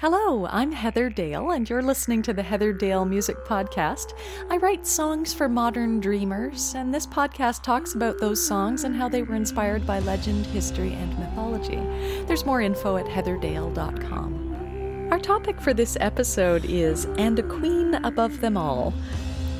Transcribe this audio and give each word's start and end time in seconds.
Hello, 0.00 0.46
I'm 0.46 0.72
Heather 0.72 1.10
Dale, 1.10 1.50
and 1.50 1.68
you're 1.68 1.82
listening 1.82 2.22
to 2.22 2.32
the 2.32 2.42
Heather 2.42 2.72
Dale 2.72 3.04
Music 3.04 3.36
Podcast. 3.44 4.14
I 4.48 4.56
write 4.56 4.86
songs 4.86 5.34
for 5.34 5.46
modern 5.46 6.00
dreamers, 6.00 6.74
and 6.74 6.94
this 6.94 7.06
podcast 7.06 7.62
talks 7.62 7.92
about 7.92 8.18
those 8.18 8.42
songs 8.42 8.84
and 8.84 8.96
how 8.96 9.10
they 9.10 9.22
were 9.22 9.34
inspired 9.34 9.86
by 9.86 9.98
legend, 9.98 10.46
history, 10.46 10.94
and 10.94 11.18
mythology. 11.18 11.76
There's 12.24 12.46
more 12.46 12.62
info 12.62 12.96
at 12.96 13.04
heatherdale.com. 13.04 15.08
Our 15.10 15.18
topic 15.18 15.60
for 15.60 15.74
this 15.74 15.98
episode 16.00 16.64
is 16.64 17.04
And 17.18 17.38
a 17.38 17.42
Queen 17.42 17.96
Above 17.96 18.40
Them 18.40 18.56
All. 18.56 18.94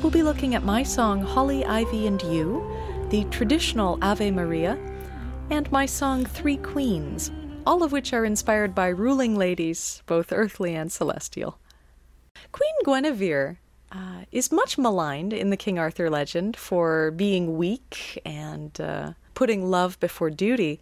We'll 0.01 0.09
be 0.09 0.23
looking 0.23 0.55
at 0.55 0.63
my 0.63 0.81
song 0.81 1.21
Holly, 1.21 1.63
Ivy, 1.65 2.07
and 2.07 2.19
You, 2.23 2.67
the 3.11 3.25
traditional 3.25 3.99
Ave 4.01 4.31
Maria, 4.31 4.79
and 5.51 5.71
my 5.71 5.85
song 5.85 6.25
Three 6.25 6.57
Queens, 6.57 7.31
all 7.65 7.83
of 7.83 7.91
which 7.91 8.13
are 8.13 8.25
inspired 8.25 8.73
by 8.73 8.87
ruling 8.87 9.35
ladies, 9.37 10.01
both 10.05 10.31
earthly 10.31 10.75
and 10.75 10.91
celestial. 10.91 11.59
Queen 12.51 12.73
Guinevere 12.83 13.59
uh, 13.91 14.23
is 14.31 14.51
much 14.51 14.77
maligned 14.77 15.33
in 15.33 15.49
the 15.49 15.57
King 15.57 15.77
Arthur 15.77 16.09
legend 16.09 16.55
for 16.55 17.11
being 17.11 17.57
weak 17.57 18.21
and 18.25 18.79
uh, 18.79 19.13
putting 19.33 19.69
love 19.69 19.99
before 19.99 20.29
duty. 20.29 20.79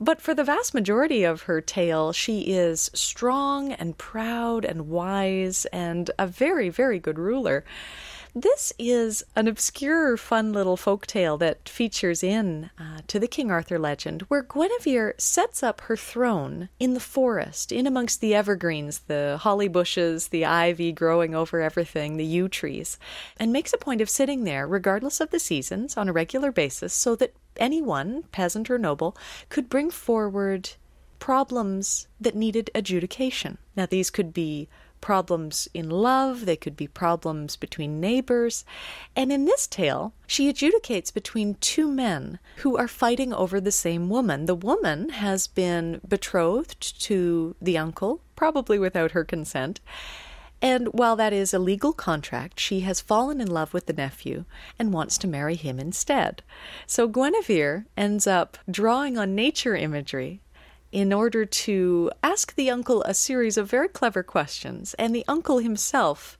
But 0.00 0.20
for 0.20 0.34
the 0.34 0.44
vast 0.44 0.74
majority 0.74 1.24
of 1.24 1.42
her 1.42 1.60
tale, 1.60 2.12
she 2.12 2.40
is 2.42 2.90
strong 2.94 3.72
and 3.72 3.96
proud 3.96 4.64
and 4.64 4.88
wise 4.88 5.66
and 5.66 6.10
a 6.18 6.26
very, 6.26 6.68
very 6.68 6.98
good 6.98 7.18
ruler. 7.18 7.64
This 8.36 8.72
is 8.80 9.22
an 9.36 9.46
obscure, 9.46 10.16
fun 10.16 10.52
little 10.52 10.76
folk 10.76 11.06
tale 11.06 11.38
that 11.38 11.68
features 11.68 12.24
in 12.24 12.70
uh, 12.76 13.02
to 13.06 13.20
the 13.20 13.28
King 13.28 13.48
Arthur 13.48 13.78
legend, 13.78 14.22
where 14.22 14.42
Guinevere 14.42 15.14
sets 15.18 15.62
up 15.62 15.82
her 15.82 15.96
throne 15.96 16.68
in 16.80 16.94
the 16.94 17.00
forest, 17.00 17.70
in 17.70 17.86
amongst 17.86 18.20
the 18.20 18.34
evergreens, 18.34 19.02
the 19.06 19.38
holly 19.40 19.68
bushes, 19.68 20.28
the 20.28 20.44
ivy 20.44 20.90
growing 20.90 21.32
over 21.32 21.60
everything, 21.60 22.16
the 22.16 22.24
yew 22.24 22.48
trees, 22.48 22.98
and 23.36 23.52
makes 23.52 23.72
a 23.72 23.78
point 23.78 24.00
of 24.00 24.10
sitting 24.10 24.42
there, 24.42 24.66
regardless 24.66 25.20
of 25.20 25.30
the 25.30 25.38
seasons, 25.38 25.96
on 25.96 26.08
a 26.08 26.12
regular 26.12 26.50
basis, 26.50 26.92
so 26.92 27.14
that 27.14 27.34
anyone, 27.58 28.24
peasant 28.32 28.68
or 28.68 28.78
noble, 28.78 29.16
could 29.48 29.68
bring 29.68 29.92
forward 29.92 30.70
problems 31.20 32.08
that 32.20 32.34
needed 32.34 32.68
adjudication. 32.74 33.58
Now, 33.76 33.86
these 33.86 34.10
could 34.10 34.34
be 34.34 34.68
problems 35.04 35.68
in 35.74 35.90
love, 35.90 36.46
they 36.46 36.56
could 36.56 36.78
be 36.78 36.88
problems 36.88 37.56
between 37.56 38.00
neighbors. 38.00 38.64
And 39.14 39.30
in 39.30 39.44
this 39.44 39.66
tale, 39.66 40.14
she 40.26 40.50
adjudicates 40.50 41.12
between 41.12 41.56
two 41.56 41.90
men 41.90 42.38
who 42.56 42.78
are 42.78 42.88
fighting 42.88 43.34
over 43.34 43.60
the 43.60 43.70
same 43.70 44.08
woman. 44.08 44.46
The 44.46 44.54
woman 44.54 45.10
has 45.10 45.46
been 45.46 46.00
betrothed 46.08 46.98
to 47.02 47.54
the 47.60 47.76
uncle, 47.76 48.22
probably 48.34 48.78
without 48.78 49.10
her 49.10 49.24
consent. 49.24 49.78
And 50.62 50.88
while 50.94 51.16
that 51.16 51.34
is 51.34 51.52
a 51.52 51.58
legal 51.58 51.92
contract, 51.92 52.58
she 52.58 52.80
has 52.80 53.02
fallen 53.02 53.42
in 53.42 53.48
love 53.48 53.74
with 53.74 53.84
the 53.84 53.92
nephew 53.92 54.46
and 54.78 54.90
wants 54.90 55.18
to 55.18 55.28
marry 55.28 55.56
him 55.56 55.78
instead. 55.78 56.42
So 56.86 57.06
Guinevere 57.06 57.84
ends 57.94 58.26
up 58.26 58.56
drawing 58.70 59.18
on 59.18 59.34
nature 59.34 59.76
imagery 59.76 60.40
in 60.94 61.12
order 61.12 61.44
to 61.44 62.08
ask 62.22 62.54
the 62.54 62.70
uncle 62.70 63.02
a 63.02 63.12
series 63.12 63.56
of 63.56 63.68
very 63.68 63.88
clever 63.88 64.22
questions, 64.22 64.94
and 64.94 65.12
the 65.12 65.24
uncle 65.26 65.58
himself 65.58 66.38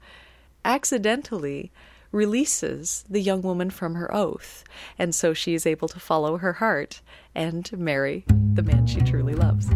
accidentally 0.64 1.72
releases 2.12 3.05
the 3.11 3.20
young 3.20 3.42
woman 3.42 3.69
from 3.69 3.96
her 3.96 4.14
oath, 4.14 4.62
and 4.96 5.12
so 5.12 5.34
she 5.34 5.55
is 5.55 5.66
able 5.66 5.88
to 5.88 5.98
follow 5.98 6.36
her 6.36 6.52
heart 6.52 7.00
and 7.34 7.77
marry 7.77 8.24
the 8.52 8.62
man 8.62 8.86
she 8.86 9.00
truly 9.00 9.34
loves. 9.34 9.66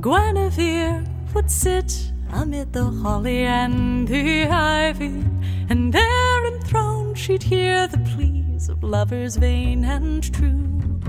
Guinevere 0.00 1.04
would 1.34 1.50
sit 1.50 2.12
amid 2.32 2.72
the 2.72 2.84
holly 2.84 3.42
and 3.42 4.06
the 4.06 4.44
ivy, 4.44 5.24
and 5.68 5.92
there 5.92 6.46
enthroned 6.46 7.18
she'd 7.18 7.42
hear 7.42 7.88
the 7.88 7.98
plea 7.98 8.43
of 8.68 8.82
lovers 8.82 9.36
vain 9.36 9.84
and 9.84 10.22
true. 10.32 11.00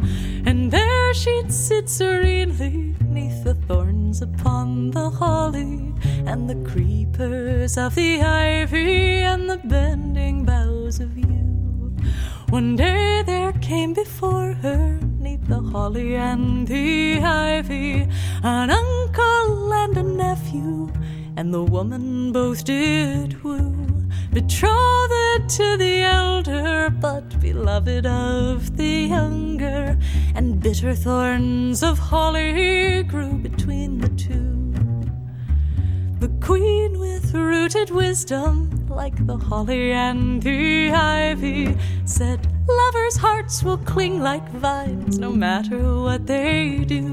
And 0.45 0.71
there 0.71 1.13
she'd 1.13 1.51
sit 1.51 1.89
serenely 1.89 2.95
neath 3.07 3.43
the 3.43 3.55
thorns 3.55 4.21
upon 4.21 4.91
the 4.91 5.09
holly 5.09 5.93
and 6.25 6.49
the 6.49 6.69
creepers 6.69 7.77
of 7.77 7.95
the 7.95 8.21
ivy 8.21 9.23
and 9.31 9.49
the 9.49 9.57
bending 9.57 10.45
boughs 10.45 10.99
of 10.99 11.17
yew. 11.17 11.95
One 12.49 12.75
day 12.75 13.23
there 13.25 13.53
came 13.53 13.93
before 13.93 14.53
her 14.53 14.99
neath 15.19 15.47
the 15.47 15.61
holly 15.61 16.15
and 16.15 16.67
the 16.67 17.19
ivy 17.19 18.07
an 18.43 18.69
uncle 18.69 19.73
and 19.73 19.97
a 19.97 20.03
nephew, 20.03 20.91
and 21.37 21.53
the 21.53 21.63
woman 21.63 22.31
both 22.31 22.63
did 22.65 23.43
woo 23.43 23.85
betrothed 24.35 25.47
to 25.47 25.77
the 25.77 26.01
elder, 26.01 26.89
but 26.89 27.24
beloved 27.53 28.07
of 28.07 28.75
the 28.75 28.95
younger, 29.15 29.95
and 30.33 30.59
bitter 30.59 30.95
thorns 30.95 31.83
of 31.83 31.99
holly 31.99 33.03
grew 33.03 33.33
between 33.37 33.99
the 33.99 34.09
two. 34.09 34.73
The 36.19 36.31
queen, 36.47 36.97
with 36.97 37.35
rooted 37.35 37.91
wisdom, 37.91 38.87
like 38.89 39.17
the 39.27 39.37
holly 39.37 39.91
and 39.91 40.41
the 40.41 40.89
ivy, 40.91 41.77
said, 42.05 42.39
Lovers' 42.67 43.17
hearts 43.17 43.61
will 43.61 43.77
cling 43.77 44.21
like 44.21 44.47
vines 44.49 45.19
no 45.19 45.31
matter 45.31 45.79
what 46.01 46.25
they 46.25 46.83
do. 46.87 47.03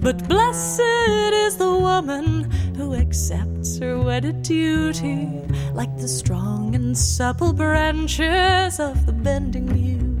But 0.00 0.28
blessed 0.28 0.80
is 1.46 1.58
the 1.58 1.74
woman 1.88 2.50
who 2.76 2.94
accepts 2.94 3.78
her 3.78 3.98
wedded 3.98 4.42
duty 4.42 5.28
like 5.72 5.96
the 5.98 6.08
strong 6.08 6.74
and 6.74 6.96
supple 6.96 7.52
branches 7.52 8.80
of 8.80 9.06
the 9.06 9.12
bending 9.12 9.76
yew. 9.76 10.12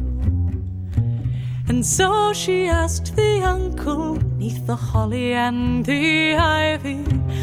And 1.68 1.86
so 1.86 2.32
she 2.32 2.66
asked 2.66 3.16
the 3.16 3.40
uncle 3.42 4.16
neath 4.36 4.66
the 4.66 4.76
holly 4.76 5.32
and 5.32 5.84
the 5.86 6.34
ivy, 6.34 7.02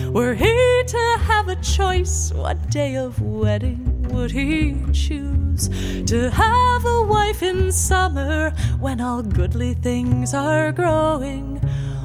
were 0.10 0.36
he 0.36 0.84
to 0.86 1.18
have 1.22 1.48
a 1.48 1.56
choice, 1.58 2.32
what 2.34 2.70
day 2.70 2.96
of 2.96 3.22
wedding 3.22 4.04
would 4.10 4.32
he 4.32 4.76
choose? 4.94 5.70
To 6.06 6.30
have 6.30 6.86
a 6.86 7.04
wife 7.04 7.42
in 7.42 7.72
summer 7.72 8.52
when 8.80 9.02
all 9.02 9.24
goodly 9.24 9.74
things 9.74 10.34
are 10.34 10.72
growing, 10.72 11.49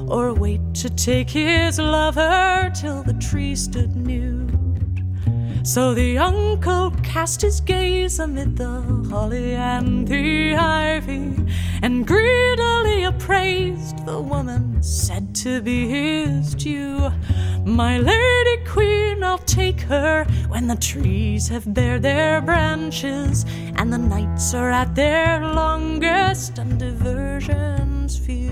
or 0.07 0.33
wait 0.33 0.61
to 0.75 0.89
take 0.89 1.29
his 1.29 1.79
lover 1.79 2.71
till 2.73 3.03
the 3.03 3.13
tree 3.13 3.55
stood 3.55 3.95
nude? 3.95 4.51
So 5.65 5.95
the 5.95 6.19
uncle 6.19 6.91
cast 7.01 7.41
his 7.41 7.59
gaze 7.59 8.19
amid 8.19 8.55
the 8.55 8.81
holly 9.09 9.55
and 9.55 10.07
the 10.07 10.53
ivy, 10.53 11.33
and 11.81 12.05
greedily 12.05 13.03
appraised 13.03 14.05
the 14.05 14.21
woman 14.21 14.83
said 14.83 15.33
to 15.37 15.61
be 15.61 15.87
his 15.87 16.53
due. 16.53 17.11
My 17.65 17.97
lady 17.97 18.63
queen, 18.63 19.23
I'll 19.23 19.39
take 19.39 19.81
her 19.81 20.25
when 20.49 20.67
the 20.67 20.75
trees 20.75 21.47
have 21.47 21.73
bared 21.73 22.03
their 22.03 22.41
branches, 22.41 23.43
and 23.75 23.91
the 23.91 23.97
nights 23.97 24.53
are 24.53 24.69
at 24.69 24.93
their 24.93 25.39
longest, 25.41 26.59
and 26.59 26.77
diversions 26.77 28.19
few. 28.19 28.44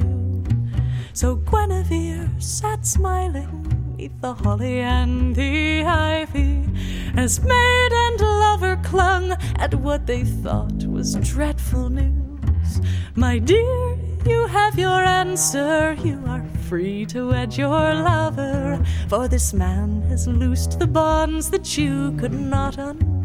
So 1.15 1.35
Guinevere 1.35 2.27
sat 2.41 2.87
smiling 2.87 3.61
beneath 3.69 4.19
the 4.19 4.33
holly 4.33 4.79
and 4.79 5.35
the 5.35 5.83
ivy, 5.83 6.67
as 7.15 7.39
maid 7.39 7.91
and 7.93 8.19
lover 8.19 8.79
clung 8.83 9.31
at 9.57 9.75
what 9.75 10.07
they 10.07 10.23
thought 10.23 10.83
was 10.85 11.13
dreadful 11.17 11.89
news. 11.89 12.81
My 13.13 13.37
dear, 13.37 13.95
you 14.25 14.47
have 14.47 14.79
your 14.79 15.03
answer, 15.03 15.93
you 16.03 16.19
are 16.25 16.43
free 16.67 17.05
to 17.07 17.29
wed 17.29 17.55
your 17.55 17.93
lover, 17.93 18.83
for 19.07 19.27
this 19.27 19.53
man 19.53 20.01
has 20.09 20.27
loosed 20.27 20.79
the 20.79 20.87
bonds 20.87 21.51
that 21.51 21.77
you 21.77 22.13
could 22.17 22.33
not 22.33 22.79
undo. 22.79 23.22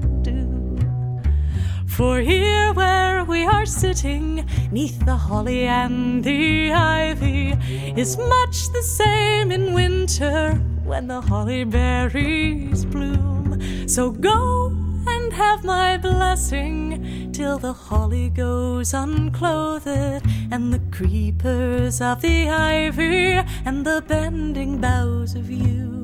For 1.98 2.20
here 2.20 2.72
where 2.74 3.24
we 3.24 3.44
are 3.44 3.66
sitting, 3.66 4.46
neath 4.70 5.04
the 5.04 5.16
holly 5.16 5.64
and 5.64 6.22
the 6.22 6.70
ivy, 6.72 7.56
is 8.00 8.16
much 8.16 8.68
the 8.68 8.84
same 8.84 9.50
in 9.50 9.74
winter 9.74 10.52
when 10.84 11.08
the 11.08 11.20
holly 11.20 11.64
berries 11.64 12.84
bloom. 12.84 13.88
So 13.88 14.12
go 14.12 14.68
and 15.08 15.32
have 15.32 15.64
my 15.64 15.96
blessing 15.96 17.32
till 17.32 17.58
the 17.58 17.72
holly 17.72 18.30
goes 18.30 18.94
unclothed, 18.94 20.22
and 20.52 20.72
the 20.72 20.82
creepers 20.92 22.00
of 22.00 22.20
the 22.20 22.48
ivy 22.48 23.42
and 23.64 23.84
the 23.84 24.04
bending 24.06 24.80
boughs 24.80 25.34
of 25.34 25.50
yew 25.50 25.97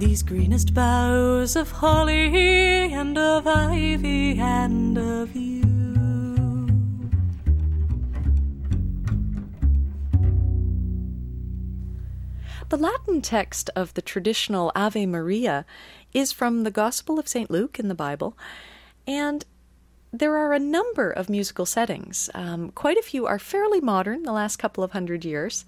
these 0.00 0.22
greenest 0.22 0.72
boughs 0.72 1.54
of 1.56 1.70
holly 1.70 2.90
and 2.90 3.18
of 3.18 3.46
ivy 3.46 4.38
and 4.40 4.96
of 4.96 5.36
yew. 5.36 5.60
The 12.70 12.78
Latin 12.78 13.20
text 13.20 13.68
of 13.76 13.92
the 13.92 14.00
traditional 14.00 14.72
Ave 14.74 15.04
Maria 15.04 15.66
is 16.14 16.32
from 16.32 16.62
the 16.62 16.70
Gospel 16.70 17.18
of 17.18 17.28
St. 17.28 17.50
Luke 17.50 17.78
in 17.78 17.88
the 17.88 17.94
Bible, 17.94 18.38
and 19.06 19.44
there 20.12 20.36
are 20.36 20.52
a 20.52 20.58
number 20.58 21.10
of 21.10 21.30
musical 21.30 21.64
settings. 21.64 22.28
Um, 22.34 22.70
quite 22.70 22.98
a 22.98 23.02
few 23.02 23.26
are 23.26 23.38
fairly 23.38 23.80
modern, 23.80 24.24
the 24.24 24.32
last 24.32 24.56
couple 24.56 24.82
of 24.82 24.90
hundred 24.90 25.24
years, 25.24 25.64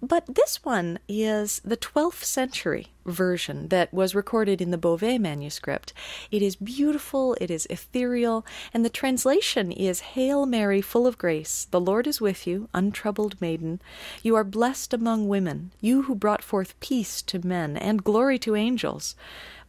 but 0.00 0.34
this 0.34 0.64
one 0.64 0.98
is 1.08 1.60
the 1.64 1.76
12th 1.76 2.22
century 2.24 2.88
version 3.04 3.68
that 3.68 3.92
was 3.92 4.14
recorded 4.14 4.62
in 4.62 4.70
the 4.70 4.78
Beauvais 4.78 5.18
manuscript. 5.18 5.92
It 6.30 6.40
is 6.40 6.56
beautiful, 6.56 7.36
it 7.40 7.50
is 7.50 7.66
ethereal, 7.68 8.46
and 8.72 8.84
the 8.84 8.90
translation 8.90 9.72
is 9.72 10.00
Hail 10.00 10.46
Mary, 10.46 10.80
full 10.80 11.06
of 11.06 11.18
grace, 11.18 11.66
the 11.70 11.80
Lord 11.80 12.06
is 12.06 12.20
with 12.20 12.46
you, 12.46 12.68
untroubled 12.72 13.40
maiden. 13.40 13.80
You 14.22 14.36
are 14.36 14.44
blessed 14.44 14.94
among 14.94 15.28
women, 15.28 15.72
you 15.80 16.02
who 16.02 16.14
brought 16.14 16.44
forth 16.44 16.78
peace 16.80 17.20
to 17.22 17.44
men 17.44 17.76
and 17.76 18.04
glory 18.04 18.38
to 18.38 18.56
angels. 18.56 19.16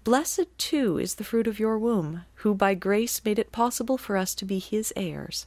Blessed 0.04 0.48
too 0.58 0.98
is 0.98 1.16
the 1.16 1.24
fruit 1.24 1.46
of 1.46 1.60
your 1.60 1.78
womb, 1.78 2.26
who 2.42 2.56
by 2.56 2.74
grace 2.74 3.22
made 3.24 3.38
it 3.38 3.52
possible 3.52 4.00
for 4.00 4.18
us 4.18 4.34
to 4.34 4.46
be 4.46 4.58
his 4.58 4.92
heirs. 4.96 5.46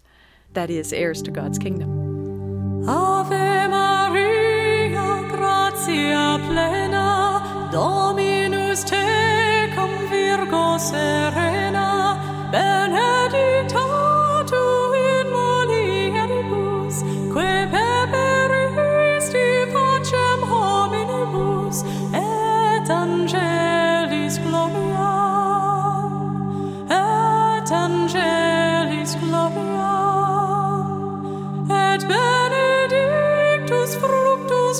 That 0.53 0.71
is, 0.71 0.93
heirs 0.93 1.23
to 1.23 1.33
God's 1.33 1.59
kingdom. 1.59 2.89
Ave 2.89 3.67
Maria, 3.67 5.27
gratia 5.29 6.39
plena, 6.47 7.69
Dominus 7.73 8.85
tecum 8.85 10.09
Virgo 10.09 10.79
serena, 10.79 12.49
benedicta 12.53 13.24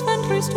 fructus 0.01 0.49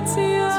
per 0.00 0.49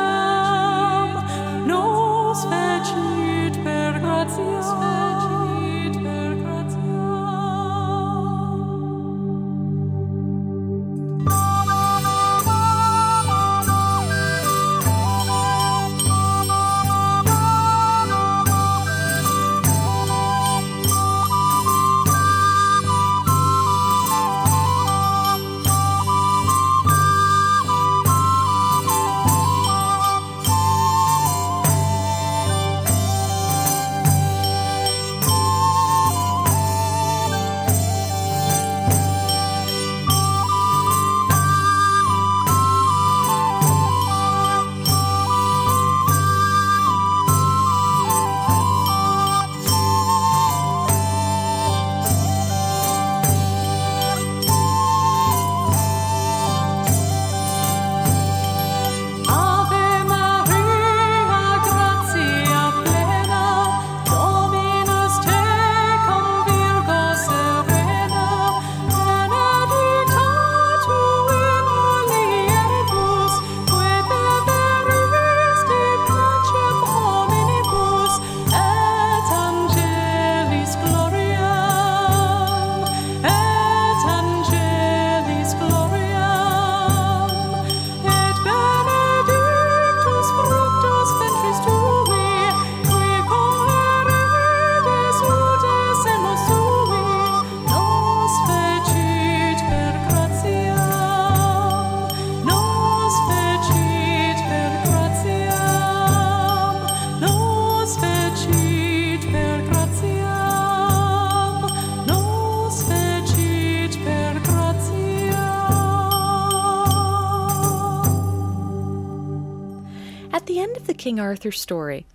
Arthur 121.31 121.53
story, 121.53 122.05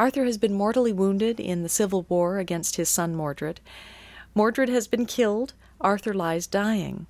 Arthur 0.00 0.24
has 0.24 0.36
been 0.36 0.52
mortally 0.52 0.92
wounded 0.92 1.38
in 1.38 1.62
the 1.62 1.68
civil 1.68 2.06
war 2.08 2.38
against 2.38 2.74
his 2.74 2.88
son 2.88 3.14
Mordred. 3.14 3.60
Mordred 4.34 4.68
has 4.68 4.88
been 4.88 5.06
killed, 5.06 5.52
Arthur 5.80 6.12
lies 6.12 6.48
dying. 6.48 7.06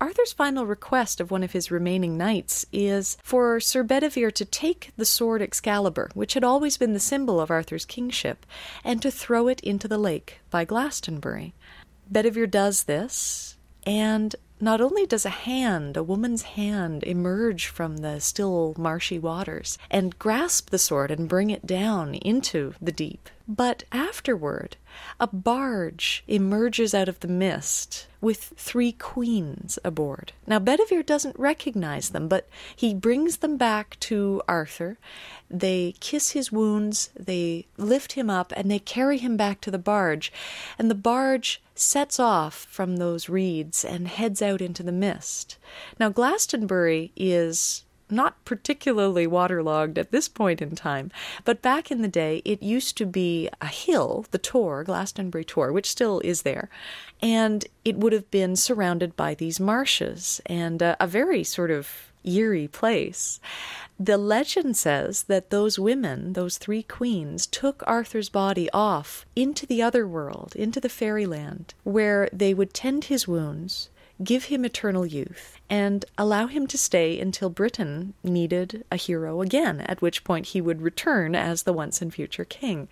Arthur's 0.00 0.32
final 0.32 0.64
request 0.64 1.20
of 1.20 1.30
one 1.30 1.42
of 1.42 1.52
his 1.52 1.70
remaining 1.70 2.16
knights 2.16 2.64
is 2.72 3.18
for 3.22 3.60
Sir 3.60 3.82
Bedivere 3.82 4.30
to 4.30 4.46
take 4.46 4.90
the 4.96 5.04
sword 5.04 5.42
Excalibur, 5.42 6.08
which 6.14 6.32
had 6.32 6.44
always 6.44 6.78
been 6.78 6.94
the 6.94 6.98
symbol 6.98 7.42
of 7.42 7.50
Arthur's 7.50 7.84
kingship, 7.84 8.46
and 8.82 9.02
to 9.02 9.10
throw 9.10 9.48
it 9.48 9.60
into 9.60 9.86
the 9.86 9.98
lake 9.98 10.40
by 10.48 10.64
Glastonbury. 10.64 11.52
Bedivere 12.10 12.46
does 12.46 12.84
this, 12.84 13.58
and 13.84 14.34
not 14.60 14.80
only 14.80 15.06
does 15.06 15.26
a 15.26 15.30
hand, 15.30 15.96
a 15.96 16.02
woman's 16.02 16.42
hand, 16.42 17.04
emerge 17.04 17.66
from 17.66 17.98
the 17.98 18.20
still 18.20 18.74
marshy 18.78 19.18
waters 19.18 19.78
and 19.90 20.18
grasp 20.18 20.70
the 20.70 20.78
sword 20.78 21.10
and 21.10 21.28
bring 21.28 21.50
it 21.50 21.66
down 21.66 22.14
into 22.14 22.74
the 22.80 22.92
deep, 22.92 23.28
But 23.48 23.84
afterward, 23.92 24.76
a 25.20 25.28
barge 25.28 26.24
emerges 26.26 26.94
out 26.94 27.08
of 27.08 27.20
the 27.20 27.28
mist 27.28 28.08
with 28.20 28.54
three 28.56 28.90
queens 28.90 29.78
aboard. 29.84 30.32
Now, 30.48 30.58
Bedivere 30.58 31.04
doesn't 31.04 31.38
recognize 31.38 32.10
them, 32.10 32.26
but 32.26 32.48
he 32.74 32.92
brings 32.92 33.36
them 33.36 33.56
back 33.56 34.00
to 34.00 34.42
Arthur. 34.48 34.98
They 35.48 35.94
kiss 36.00 36.30
his 36.30 36.50
wounds, 36.50 37.10
they 37.16 37.66
lift 37.76 38.12
him 38.12 38.28
up, 38.28 38.52
and 38.56 38.68
they 38.68 38.80
carry 38.80 39.18
him 39.18 39.36
back 39.36 39.60
to 39.60 39.70
the 39.70 39.78
barge. 39.78 40.32
And 40.76 40.90
the 40.90 40.96
barge 40.96 41.62
sets 41.76 42.18
off 42.18 42.66
from 42.68 42.96
those 42.96 43.28
reeds 43.28 43.84
and 43.84 44.08
heads 44.08 44.42
out 44.42 44.60
into 44.60 44.82
the 44.82 44.92
mist. 44.92 45.56
Now, 46.00 46.08
Glastonbury 46.08 47.12
is 47.14 47.84
not 48.10 48.44
particularly 48.44 49.26
waterlogged 49.26 49.98
at 49.98 50.10
this 50.10 50.28
point 50.28 50.62
in 50.62 50.74
time, 50.74 51.10
but 51.44 51.62
back 51.62 51.90
in 51.90 52.02
the 52.02 52.08
day 52.08 52.42
it 52.44 52.62
used 52.62 52.96
to 52.96 53.06
be 53.06 53.48
a 53.60 53.66
hill, 53.66 54.26
the 54.30 54.38
Tor, 54.38 54.84
Glastonbury 54.84 55.44
Tor, 55.44 55.72
which 55.72 55.90
still 55.90 56.20
is 56.20 56.42
there, 56.42 56.68
and 57.20 57.66
it 57.84 57.96
would 57.96 58.12
have 58.12 58.30
been 58.30 58.56
surrounded 58.56 59.16
by 59.16 59.34
these 59.34 59.60
marshes 59.60 60.40
and 60.46 60.82
uh, 60.82 60.96
a 61.00 61.06
very 61.06 61.42
sort 61.42 61.70
of 61.70 62.12
eerie 62.26 62.68
place. 62.68 63.40
The 63.98 64.18
legend 64.18 64.76
says 64.76 65.22
that 65.24 65.50
those 65.50 65.78
women, 65.78 66.34
those 66.34 66.58
three 66.58 66.82
queens, 66.82 67.46
took 67.46 67.82
Arthur's 67.86 68.28
body 68.28 68.68
off 68.72 69.24
into 69.34 69.64
the 69.64 69.80
other 69.80 70.06
world, 70.06 70.54
into 70.54 70.80
the 70.80 70.88
fairyland, 70.88 71.72
where 71.84 72.28
they 72.32 72.52
would 72.52 72.74
tend 72.74 73.04
his 73.04 73.26
wounds 73.26 73.88
give 74.22 74.44
him 74.44 74.64
eternal 74.64 75.04
youth, 75.04 75.58
and 75.68 76.04
allow 76.16 76.46
him 76.46 76.66
to 76.66 76.78
stay 76.78 77.18
until 77.20 77.50
Britain 77.50 78.14
needed 78.22 78.84
a 78.90 78.96
hero 78.96 79.42
again, 79.42 79.80
at 79.82 80.00
which 80.00 80.24
point 80.24 80.46
he 80.46 80.60
would 80.60 80.82
return 80.82 81.34
as 81.34 81.62
the 81.62 81.72
once 81.72 82.00
and 82.00 82.14
future 82.14 82.44
king. 82.44 82.88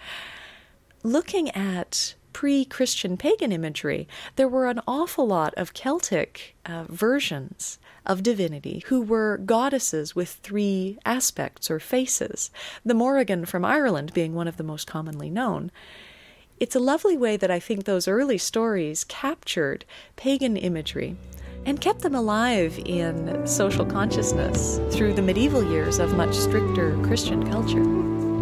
Looking 1.03 1.51
at 1.51 2.15
pre 2.33 2.65
Christian 2.65 3.17
pagan 3.17 3.53
imagery, 3.53 4.09
there 4.37 4.49
were 4.49 4.69
an 4.69 4.81
awful 4.87 5.27
lot 5.27 5.55
of 5.57 5.73
Celtic 5.73 6.57
uh, 6.67 6.85
versions 6.89 7.79
of 8.05 8.23
divinity 8.23 8.83
who 8.87 9.01
were 9.01 9.39
goddesses 9.39 10.15
with 10.15 10.29
three 10.43 10.99
aspects 11.07 11.71
or 11.71 11.81
faces, 11.81 12.51
the 12.85 12.95
Morrigan 12.95 13.47
from 13.47 13.65
Ireland 13.65 14.13
being 14.13 14.35
one 14.35 14.49
of 14.49 14.57
the 14.57 14.65
most 14.65 14.87
commonly 14.87 15.31
known 15.31 15.71
it's 16.61 16.77
a 16.77 16.81
lovely 16.81 17.17
way 17.17 17.37
that 17.37 17.51
I 17.51 17.59
think 17.59 17.85
those 17.85 18.07
early 18.07 18.39
stories 18.39 19.05
captured 19.05 19.85
pagan 20.17 20.57
imagery 20.57 21.17
and 21.67 21.81
kept 21.81 22.01
them 22.01 22.15
alive 22.15 22.79
in 22.85 23.47
social 23.47 23.85
consciousness 23.85 24.81
through 24.91 25.15
the 25.15 25.23
medieval 25.23 25.65
years 25.65 25.99
of 25.99 26.17
much 26.17 26.35
stricter 26.35 26.97
Christian 27.03 27.51
culture. 27.51 28.34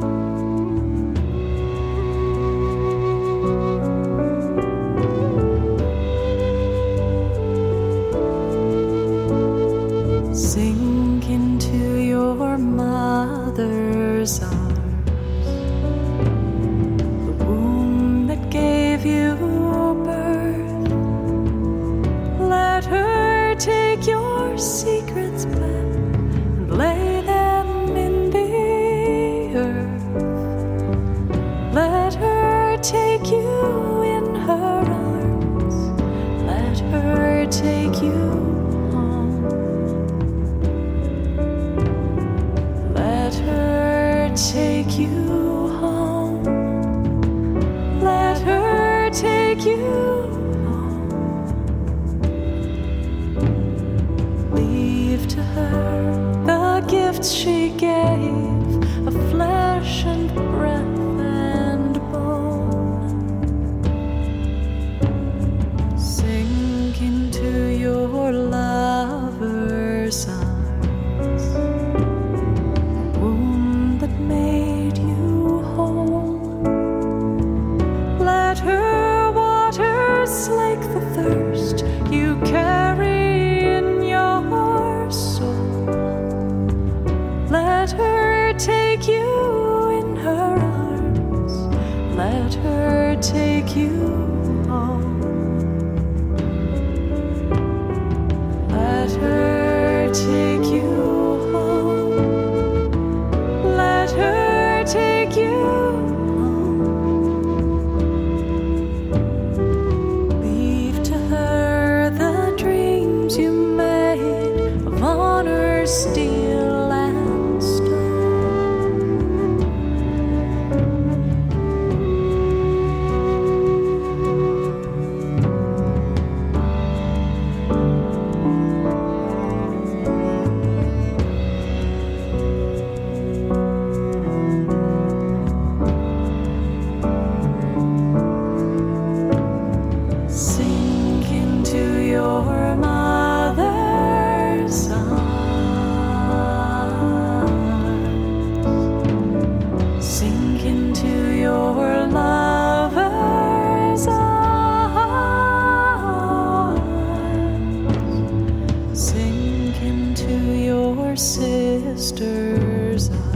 Mysteries 159.02 160.20
of 160.20 160.56
your 160.56 161.16
sister's 161.16 163.08
crow. 163.08 163.31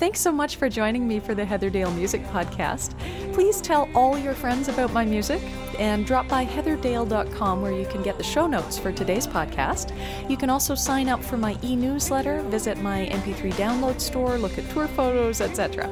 Thanks 0.00 0.18
so 0.18 0.32
much 0.32 0.56
for 0.56 0.70
joining 0.70 1.06
me 1.06 1.20
for 1.20 1.34
the 1.34 1.44
Heather 1.44 1.68
Dale 1.68 1.90
Music 1.90 2.24
Podcast. 2.28 2.98
Please 3.34 3.60
tell 3.60 3.86
all 3.94 4.18
your 4.18 4.32
friends 4.32 4.68
about 4.68 4.94
my 4.94 5.04
music 5.04 5.42
and 5.78 6.06
drop 6.06 6.26
by 6.26 6.46
heatherdale.com 6.46 7.60
where 7.60 7.72
you 7.72 7.84
can 7.84 8.02
get 8.02 8.16
the 8.16 8.24
show 8.24 8.46
notes 8.46 8.78
for 8.78 8.92
today's 8.92 9.26
podcast. 9.26 9.94
You 10.26 10.38
can 10.38 10.48
also 10.48 10.74
sign 10.74 11.10
up 11.10 11.22
for 11.22 11.36
my 11.36 11.58
e 11.62 11.76
newsletter, 11.76 12.40
visit 12.44 12.78
my 12.78 13.08
MP3 13.12 13.52
download 13.52 14.00
store, 14.00 14.38
look 14.38 14.56
at 14.56 14.70
tour 14.70 14.88
photos, 14.88 15.42
etc. 15.42 15.86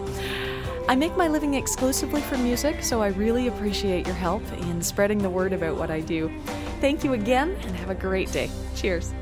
I 0.89 0.97
make 0.97 1.15
my 1.19 1.29
living 1.29 1.53
exclusively 1.53 2.23
from 2.23 2.43
music, 2.43 2.83
so 2.83 3.03
I 3.03 3.09
really 3.09 3.49
appreciate 3.49 4.07
your 4.07 4.17
help 4.17 4.43
in 4.53 4.81
spreading 4.81 5.19
the 5.19 5.29
word 5.29 5.53
about 5.53 5.77
what 5.77 5.91
I 5.91 6.01
do. 6.01 6.33
Thank 6.81 7.05
you 7.05 7.13
again 7.13 7.55
and 7.61 7.77
have 7.77 7.91
a 7.91 7.95
great 7.95 8.33
day. 8.33 8.49
Cheers. 8.75 9.13